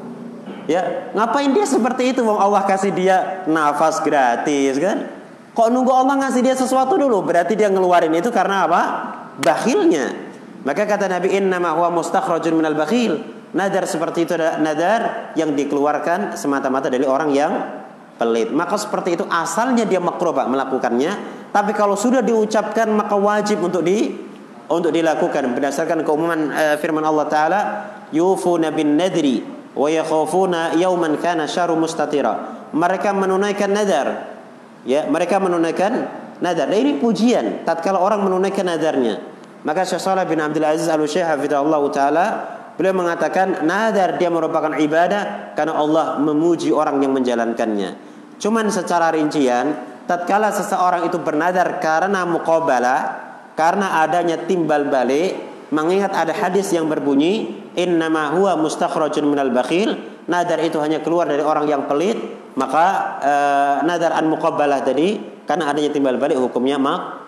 [0.71, 2.23] Ya, ngapain dia seperti itu?
[2.23, 5.11] Wong Allah kasih dia nafas gratis kan?
[5.53, 7.21] Kok nunggu Allah ngasih dia sesuatu dulu?
[7.21, 8.83] Berarti dia ngeluarin itu karena apa?
[9.43, 10.33] Bakhilnya.
[10.63, 13.21] Maka kata Nabi inna huwa mustakhrajun minal bakhil.
[13.53, 15.01] Nadar seperti itu adalah nadar
[15.37, 17.53] yang dikeluarkan semata-mata dari orang yang
[18.17, 18.49] pelit.
[18.49, 21.13] Maka seperti itu asalnya dia makruh Pak melakukannya,
[21.53, 24.17] tapi kalau sudah diucapkan maka wajib untuk di
[24.71, 27.61] untuk dilakukan berdasarkan keumuman uh, firman Allah taala
[28.15, 32.67] yufuna bin nadri wa yakhafuna yawman kana syaru mustatira.
[32.73, 34.39] Mereka menunaikan nadar.
[34.89, 36.09] Ya, mereka menunaikan
[36.41, 36.69] nadar.
[36.69, 39.21] Dan ini pujian tatkala orang menunaikan nadarnya.
[39.63, 42.27] Maka Syekh Shalih bin Abdul Aziz Al-Syekh hafizahullah taala
[42.75, 47.95] beliau mengatakan nadar dia merupakan ibadah karena Allah memuji orang yang menjalankannya.
[48.43, 49.71] Cuman secara rincian
[50.11, 52.97] tatkala seseorang itu bernadar karena muqabala
[53.55, 55.37] karena adanya timbal balik
[55.73, 59.97] mengingat ada hadis yang berbunyi innama huwa mustakhrajun minal bakhil
[60.29, 62.17] nadar itu hanya keluar dari orang yang pelit
[62.53, 62.87] maka
[63.25, 63.35] e,
[63.89, 65.17] nadar an muqabbalah tadi
[65.49, 67.23] karena adanya timbal balik hukumnya mak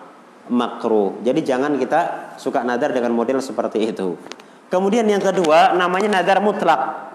[0.52, 1.16] makruh.
[1.24, 4.20] Jadi jangan kita suka nadar dengan model seperti itu.
[4.68, 7.08] Kemudian yang kedua namanya nadar mutlak.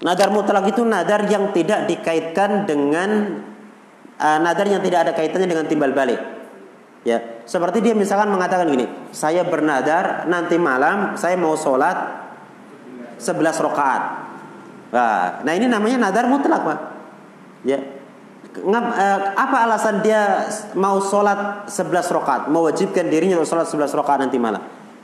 [0.00, 3.40] Nadar mutlak itu nadar yang tidak dikaitkan dengan
[4.16, 6.20] e, nadar yang tidak ada kaitannya dengan timbal balik.
[7.04, 12.24] Ya, seperti dia misalkan mengatakan gini, saya bernadar nanti malam saya mau sholat
[13.20, 14.02] 11 rakaat.
[15.44, 16.78] Nah, ini namanya nadar mutlak, Pak.
[17.68, 17.80] Ya.
[18.54, 20.46] Eh, apa alasan dia
[20.78, 24.62] mau sholat 11 rakaat, mewajibkan dirinya untuk sholat 11 rakaat nanti malam?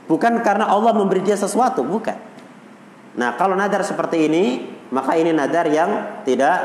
[0.09, 2.17] Bukan karena Allah memberi dia sesuatu, bukan.
[3.21, 4.43] Nah, kalau nadar seperti ini,
[4.89, 6.57] maka ini nadar yang tidak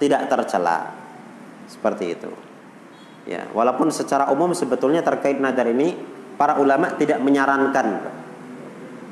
[0.00, 0.90] tidak tercela.
[1.68, 2.49] Seperti itu.
[3.30, 5.94] Ya, walaupun secara umum sebetulnya terkait nadar ini
[6.34, 8.02] para ulama tidak menyarankan.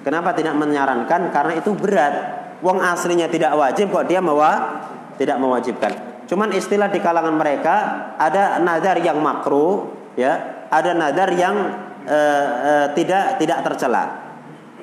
[0.03, 1.31] Kenapa tidak menyarankan?
[1.31, 2.15] Karena itu berat.
[2.59, 4.83] Wong aslinya tidak wajib kok dia mewa
[5.15, 5.93] tidak mewajibkan.
[6.27, 7.75] Cuman istilah di kalangan mereka
[8.19, 9.87] ada nadar yang makruh,
[10.19, 11.57] ya, ada nadar yang
[12.03, 14.05] e, e, tidak tidak tercela.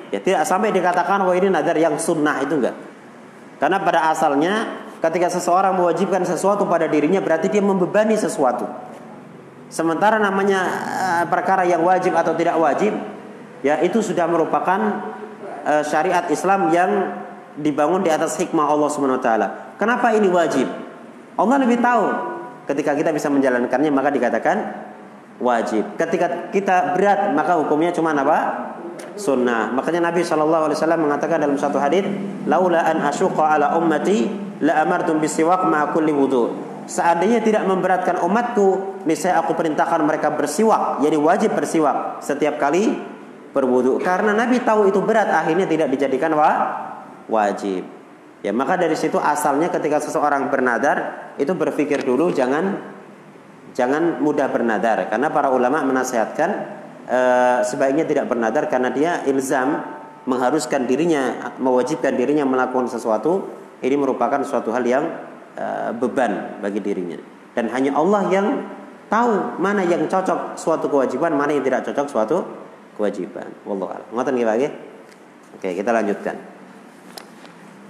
[0.08, 2.76] Ya, tidak sampai dikatakan wah ini nadar yang sunnah itu enggak.
[3.60, 8.64] Karena pada asalnya ketika seseorang mewajibkan sesuatu pada dirinya berarti dia membebani sesuatu.
[9.66, 12.94] Sementara namanya uh, perkara yang wajib atau tidak wajib,
[13.66, 14.78] ya itu sudah merupakan
[15.66, 16.90] uh, syariat Islam yang
[17.58, 19.48] dibangun di atas hikmah Allah Subhanahu wa taala.
[19.80, 20.68] Kenapa ini wajib?
[21.36, 22.04] Allah lebih tahu.
[22.66, 24.56] Ketika kita bisa menjalankannya maka dikatakan
[25.42, 25.98] wajib.
[25.98, 28.72] Ketika kita berat maka hukumnya cuma apa?
[29.16, 29.72] Sunnah.
[29.76, 32.04] Makanya Nabi Shallallahu Alaihi Wasallam mengatakan dalam satu hadis,
[32.48, 34.30] "Laula an ala ummati
[34.64, 41.02] la amartum bisiwak ma kulli wudu." Seandainya tidak memberatkan umatku, niscaya aku perintahkan mereka bersiwak.
[41.02, 42.94] Jadi wajib bersiwak setiap kali
[43.50, 43.98] berwudu.
[43.98, 46.50] Karena Nabi tahu itu berat, akhirnya tidak dijadikan wa
[47.26, 47.82] wajib.
[48.46, 52.78] Ya, maka dari situ asalnya ketika seseorang bernadar itu berpikir dulu jangan
[53.74, 56.50] jangan mudah bernadar karena para ulama menasihatkan
[57.10, 59.82] uh, sebaiknya tidak bernadar karena dia ilzam
[60.24, 63.52] mengharuskan dirinya mewajibkan dirinya melakukan sesuatu
[63.84, 65.04] ini merupakan suatu hal yang
[65.56, 67.18] uh, beban bagi dirinya
[67.56, 68.46] dan hanya Allah yang
[69.08, 72.36] tahu mana yang cocok suatu kewajiban mana yang tidak cocok suatu
[72.94, 74.68] kewajiban wallahu a'lam lagi
[75.56, 76.36] oke kita lanjutkan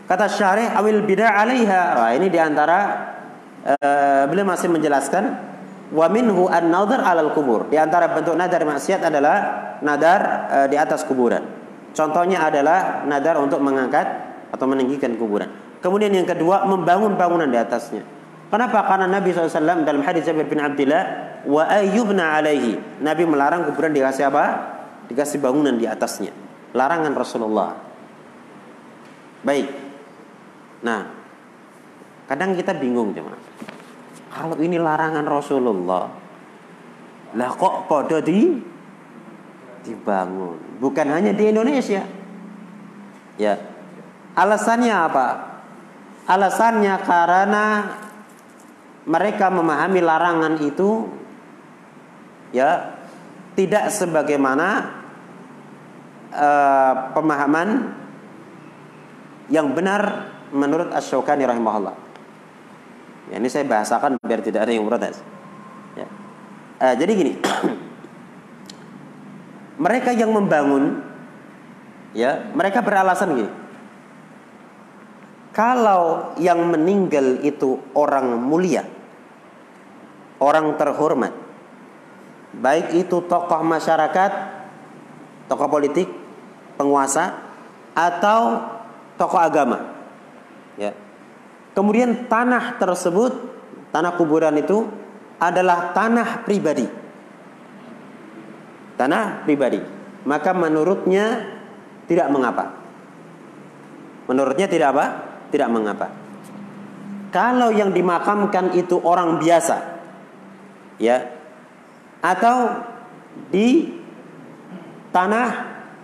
[0.07, 2.79] kata syarih awil bidah alaiha Wah, ini di antara
[3.67, 5.57] uh, beliau masih menjelaskan
[5.95, 7.71] Wa minhu an-nadhar 'alal kubur.
[7.71, 9.37] Di antara bentuk nadar maksiat adalah
[9.87, 11.47] nadar e, di atas kuburan.
[11.95, 14.07] Contohnya adalah nadar untuk mengangkat
[14.51, 15.47] atau meninggikan kuburan.
[15.87, 18.03] Kemudian yang kedua membangun bangunan di atasnya.
[18.51, 18.83] Kenapa?
[18.91, 22.75] Karena Nabi SAW dalam hadis Jabir bin Abdullah wa ayyubna alaihi.
[22.99, 24.45] Nabi melarang kuburan dikasih apa?
[25.07, 26.35] Dikasih bangunan di atasnya.
[26.75, 27.79] Larangan Rasulullah.
[29.47, 29.71] Baik.
[30.83, 31.07] Nah,
[32.27, 33.39] kadang kita bingung jemaah.
[34.35, 36.11] Kalau ini larangan Rasulullah,
[37.31, 38.59] lah kok pada di
[39.87, 40.83] dibangun?
[40.83, 42.03] Bukan hanya di Indonesia.
[43.39, 43.55] Ya.
[44.35, 45.56] Alasannya apa?
[46.27, 47.65] Alasannya karena
[49.07, 51.07] mereka memahami larangan itu
[52.51, 52.99] ya
[53.55, 54.91] tidak sebagaimana
[56.35, 57.95] uh, pemahaman
[59.47, 61.95] yang benar menurut Asy-Syaukani rahimahullah.
[63.31, 65.23] Ya, ini saya bahasakan biar tidak ada yang protes.
[65.95, 66.07] Ya.
[66.83, 67.33] Uh, jadi gini,
[69.87, 71.07] mereka yang membangun,
[72.15, 73.66] ya mereka beralasan gini.
[75.57, 78.85] Kalau yang meninggal itu orang mulia,
[80.37, 81.33] orang terhormat,
[82.53, 84.33] baik itu tokoh masyarakat,
[85.49, 86.13] tokoh politik,
[86.77, 87.41] penguasa,
[87.97, 88.69] atau
[89.17, 89.97] tokoh agama,
[90.77, 90.93] ya
[91.77, 93.37] Kemudian tanah tersebut,
[93.93, 94.89] tanah kuburan itu
[95.37, 96.89] adalah tanah pribadi.
[98.97, 99.85] Tanah pribadi.
[100.25, 101.45] Maka menurutnya
[102.09, 102.73] tidak mengapa.
[104.25, 105.07] Menurutnya tidak apa?
[105.57, 106.13] Tidak mengapa.
[107.33, 109.81] Kalau yang dimakamkan itu orang biasa,
[111.01, 111.33] ya,
[112.21, 112.85] atau
[113.49, 113.89] di
[115.17, 115.49] tanah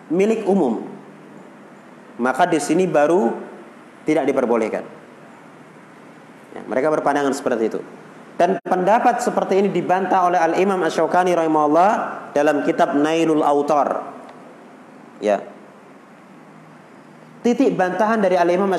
[0.09, 0.89] milik umum,
[2.17, 3.29] maka di sini baru
[4.09, 4.85] tidak diperbolehkan.
[6.57, 7.81] Ya, mereka berpandangan seperti itu.
[8.41, 11.91] Dan pendapat seperti ini dibantah oleh Al-Imam Asy-Syaukani rahimahullah
[12.33, 14.01] dalam kitab Nailul Autar.
[15.21, 15.45] Ya.
[17.43, 18.71] Titik bantahan dari Al-Imam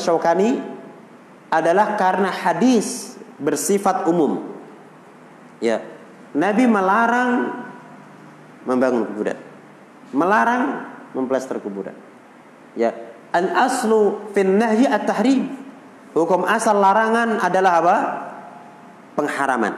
[1.51, 4.55] adalah karena hadis bersifat umum.
[5.59, 5.83] Ya.
[6.33, 7.29] Nabi melarang
[8.63, 9.37] membangun kuburan.
[10.15, 10.63] Melarang
[11.11, 11.93] memplaster kuburan.
[12.73, 12.95] Ya.
[13.35, 15.59] An aslu fin nahyi at-tahrim.
[16.15, 17.97] Hukum asal larangan adalah apa?
[19.19, 19.73] Pengharaman.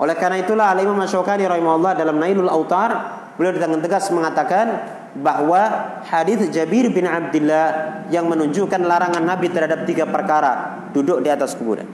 [0.00, 6.46] Oleh karena itulah Al-Imam Masyukani rahimahullah dalam Nailul Autar beliau dengan tegas mengatakan bahwa hadis
[6.54, 11.86] Jabir bin Abdullah yang menunjukkan larangan Nabi terhadap tiga perkara duduk di atas kuburan,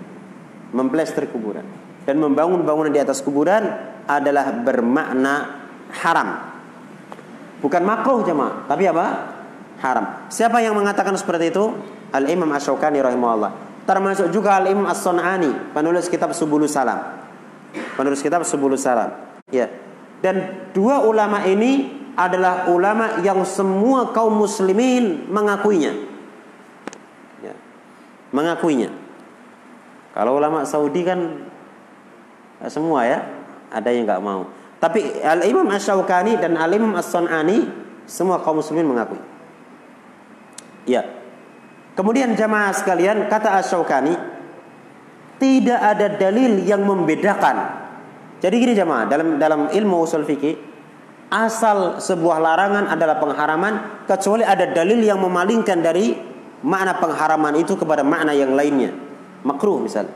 [0.77, 1.65] memplester kuburan,
[2.05, 3.65] dan membangun bangunan di atas kuburan
[4.05, 5.65] adalah bermakna
[6.05, 6.29] haram.
[7.65, 9.07] Bukan makruh jemaah, tapi apa?
[9.81, 10.29] Haram.
[10.29, 11.73] Siapa yang mengatakan seperti itu?
[12.13, 13.83] Al-Imam Ash-Shawqani rahimahullah.
[13.89, 17.17] Termasuk juga Al-Imam As-Sun'ani, penulis kitab Subulus Salam.
[17.97, 19.13] Penulis kitab Subulus Salam.
[19.49, 19.73] Ya.
[20.21, 25.93] Dan dua ulama ini adalah ulama yang semua kaum muslimin mengakuinya.
[27.45, 27.53] Ya.
[28.33, 28.89] Mengakuinya.
[30.17, 31.45] Kalau ulama Saudi kan
[32.73, 33.21] semua ya,
[33.69, 34.49] ada yang nggak mau.
[34.81, 37.69] Tapi Al-Imam Ash-Shawqani dan Al-Imam As-Sun'ani
[38.09, 39.21] semua kaum muslimin mengakui.
[40.89, 41.05] Ya.
[41.97, 44.15] Kemudian jamaah sekalian kata Asy-Syaukani
[45.37, 47.85] tidak ada dalil yang membedakan.
[48.41, 50.76] Jadi gini jamaah, dalam dalam ilmu usul fikih
[51.31, 56.15] asal sebuah larangan adalah pengharaman kecuali ada dalil yang memalingkan dari
[56.63, 58.95] makna pengharaman itu kepada makna yang lainnya.
[59.43, 60.07] Makruh misal.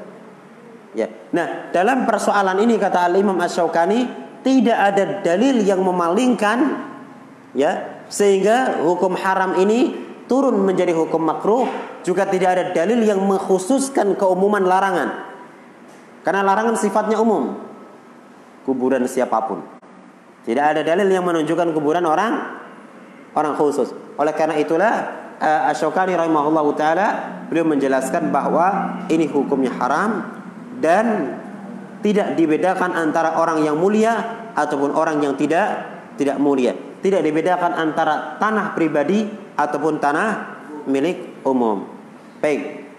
[0.94, 1.06] Ya.
[1.30, 4.00] Nah, dalam persoalan ini kata Al-Imam Asy-Syaukani
[4.42, 6.88] tidak ada dalil yang memalingkan
[7.54, 9.94] ya sehingga hukum haram ini
[10.26, 11.66] turun menjadi hukum makruh
[12.02, 15.30] juga tidak ada dalil yang mengkhususkan keumuman larangan.
[16.26, 17.56] Karena larangan sifatnya umum.
[18.66, 19.79] Kuburan siapa pun.
[20.50, 22.58] Tidak ada dalil yang menunjukkan kuburan orang
[23.38, 23.94] orang khusus.
[24.18, 24.92] Oleh karena itulah
[25.38, 27.08] uh, Asyokani rahimahullah taala
[27.46, 30.26] beliau menjelaskan bahwa ini hukumnya haram
[30.82, 31.38] dan
[32.02, 35.86] tidak dibedakan antara orang yang mulia ataupun orang yang tidak
[36.18, 36.74] tidak mulia.
[36.98, 40.28] Tidak dibedakan antara tanah pribadi ataupun tanah
[40.90, 41.86] milik umum.
[42.42, 42.90] Baik.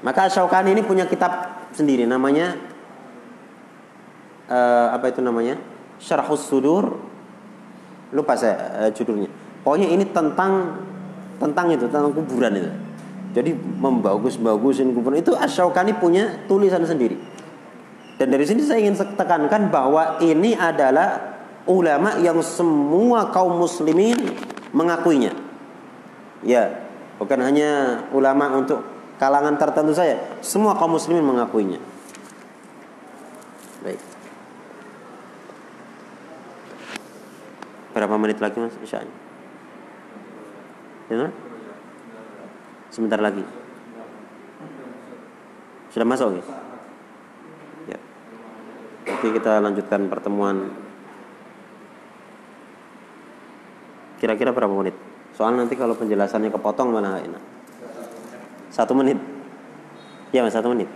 [0.00, 2.56] Maka Syaukani ini punya kitab sendiri namanya
[4.48, 5.60] uh, apa itu namanya?
[6.00, 6.98] Syarhus Sudur
[8.10, 9.28] lupa saya uh, judulnya.
[9.62, 10.82] Pokoknya ini tentang
[11.38, 12.70] tentang itu tentang kuburan itu.
[13.36, 17.14] Jadi membagus-bagusin kuburan itu Asyaukani punya tulisan sendiri.
[18.18, 21.38] Dan dari sini saya ingin tekankan bahwa ini adalah
[21.70, 24.16] ulama yang semua kaum muslimin
[24.74, 25.36] mengakuinya.
[26.42, 26.82] Ya,
[27.20, 28.82] bukan hanya ulama untuk
[29.22, 31.78] kalangan tertentu saya, semua kaum muslimin mengakuinya.
[33.86, 34.17] Baik.
[37.98, 39.10] Berapa menit lagi Mas Isya'nya?
[41.10, 41.34] Ya,
[42.94, 43.42] Sebentar lagi.
[45.90, 46.44] Sudah masuk ya?
[47.90, 47.98] Ya.
[49.02, 50.70] Nanti kita lanjutkan pertemuan
[54.22, 54.94] Kira-kira berapa menit?
[55.34, 57.42] Soal nanti kalau penjelasannya kepotong mana enak.
[58.70, 59.18] Satu menit.
[60.30, 60.86] Ya mas, satu menit.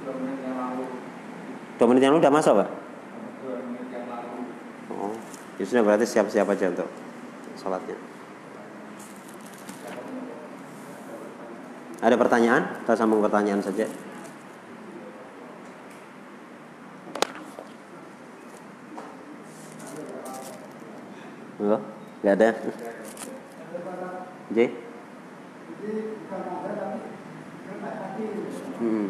[1.78, 2.81] Dua menit yang lalu udah masuk pak?
[5.60, 6.88] Ya sudah berarti siap-siap aja untuk
[7.60, 7.96] sholatnya.
[12.02, 12.82] Ada pertanyaan?
[12.82, 13.86] Kita sambung pertanyaan saja.
[21.62, 21.82] Enggak?
[22.22, 22.48] Enggak ada.
[24.50, 24.58] J?
[28.82, 29.08] Hmm.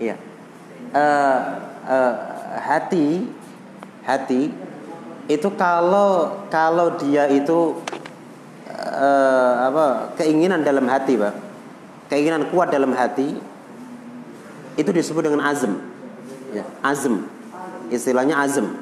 [0.00, 0.16] Iya.
[0.96, 1.38] Uh,
[1.84, 2.14] uh,
[2.56, 3.28] hati,
[4.08, 4.48] hati
[5.28, 7.76] itu kalau kalau dia itu
[8.72, 11.36] uh, apa keinginan dalam hati, pak,
[12.08, 13.36] keinginan kuat dalam hati
[14.80, 15.76] itu disebut dengan azm,
[16.56, 17.28] ya, azm,
[17.92, 18.72] istilahnya azm.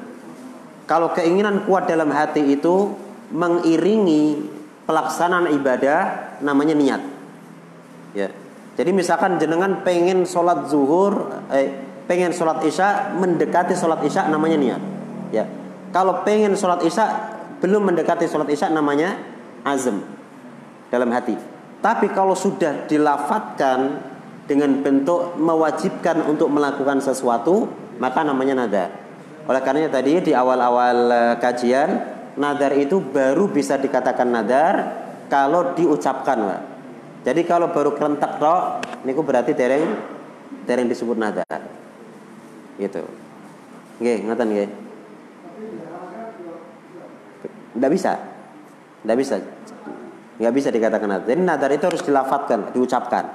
[0.87, 2.93] Kalau keinginan kuat dalam hati itu
[3.33, 4.45] mengiringi
[4.85, 7.01] pelaksanaan ibadah namanya niat.
[8.13, 8.29] Ya.
[8.77, 11.73] Jadi misalkan jenengan pengen sholat zuhur, eh,
[12.05, 14.81] pengen sholat isya mendekati sholat isya namanya niat.
[15.33, 15.45] Ya.
[15.93, 17.05] Kalau pengen sholat isya
[17.59, 19.17] belum mendekati sholat isya namanya
[19.65, 20.01] azm
[20.89, 21.37] dalam hati.
[21.81, 24.01] Tapi kalau sudah dilafatkan
[24.45, 28.89] dengan bentuk mewajibkan untuk melakukan sesuatu maka namanya nadar.
[29.45, 31.89] Oleh karenanya tadi di awal-awal eh, kajian
[32.35, 34.73] nadar itu baru bisa dikatakan nadar
[35.25, 36.61] kalau diucapkan, Pak.
[37.25, 39.97] Jadi kalau baru kerentak tok niku berarti dereng
[40.69, 41.84] dereng disebut nadar.
[42.75, 43.01] Gitu.
[44.03, 44.69] Nggih, ngoten nggih.
[47.75, 48.11] Enggak bisa.
[49.03, 49.35] Enggak bisa.
[50.35, 51.27] Enggak bisa dikatakan nadar.
[51.31, 53.25] Jadi nadar itu harus dilafatkan, diucapkan.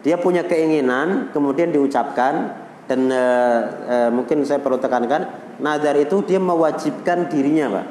[0.00, 2.56] Dia punya keinginan, kemudian diucapkan,
[2.90, 3.24] dan e,
[3.86, 5.30] e, mungkin saya perlu tekankan
[5.62, 7.86] nazar itu dia mewajibkan dirinya pak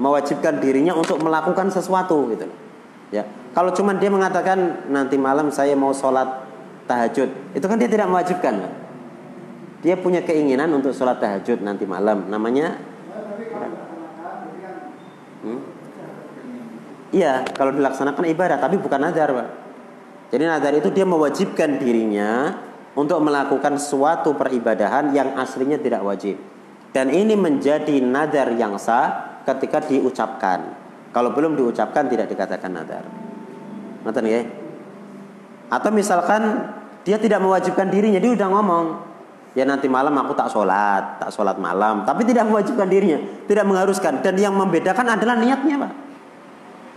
[0.00, 2.48] mewajibkan dirinya untuk melakukan sesuatu gitu
[3.12, 6.48] ya kalau cuman dia mengatakan nanti malam saya mau sholat
[6.88, 8.72] tahajud itu kan dia tidak mewajibkan pak
[9.80, 12.76] dia punya keinginan untuk sholat tahajud nanti malam namanya
[15.44, 15.60] hmm?
[17.10, 19.48] Iya, kalau dilaksanakan ibadah, tapi bukan nazar, pak.
[20.30, 22.54] Jadi nazar itu dia mewajibkan dirinya
[22.94, 26.38] untuk melakukan suatu peribadahan yang aslinya tidak wajib.
[26.94, 30.70] Dan ini menjadi nadar yang sah ketika diucapkan.
[31.10, 33.02] Kalau belum diucapkan tidak dikatakan nadar.
[34.06, 34.42] Ngerti ya?
[35.66, 36.70] Atau misalkan
[37.02, 38.86] dia tidak mewajibkan dirinya, dia udah ngomong,
[39.54, 43.18] ya nanti malam aku tak sholat, tak sholat malam, tapi tidak mewajibkan dirinya,
[43.50, 44.22] tidak mengharuskan.
[44.22, 45.92] Dan yang membedakan adalah niatnya, pak.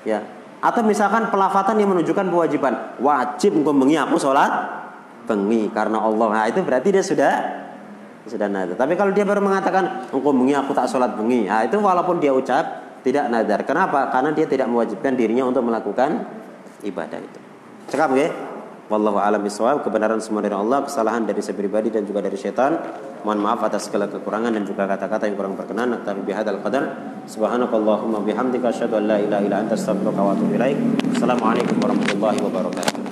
[0.06, 0.20] Ya.
[0.64, 2.74] Atau misalkan pelafatan yang menunjukkan kewajiban,
[3.04, 4.52] wajib ngomongnya aku sholat
[5.28, 6.28] bengi karena Allah.
[6.32, 7.34] Nah, itu berarti dia sudah
[8.24, 8.80] sudah nadar.
[8.80, 12.32] Tapi kalau dia baru mengatakan engkau bengi aku tak sholat bengi, nah, itu walaupun dia
[12.32, 12.64] ucap
[13.04, 13.68] tidak nadar.
[13.68, 14.08] Kenapa?
[14.08, 16.24] Karena dia tidak mewajibkan dirinya untuk melakukan
[16.88, 17.40] ibadah itu.
[17.92, 18.32] Cekap ya?
[18.94, 19.82] Wallahu a'lam bishawab.
[19.82, 22.78] Kebenaran semua dari Allah, kesalahan dari saya pribadi dan juga dari setan.
[23.26, 26.06] Mohon maaf atas segala kekurangan dan juga kata-kata yang kurang berkenan.
[26.06, 27.18] Tapi bihadal qadar.
[27.26, 30.78] Subhanakallahumma bihamdika asyhadu an la ilaha illa anta astaghfiruka wa atubu ilaik.
[31.18, 33.03] Assalamualaikum warahmatullahi wabarakatuh.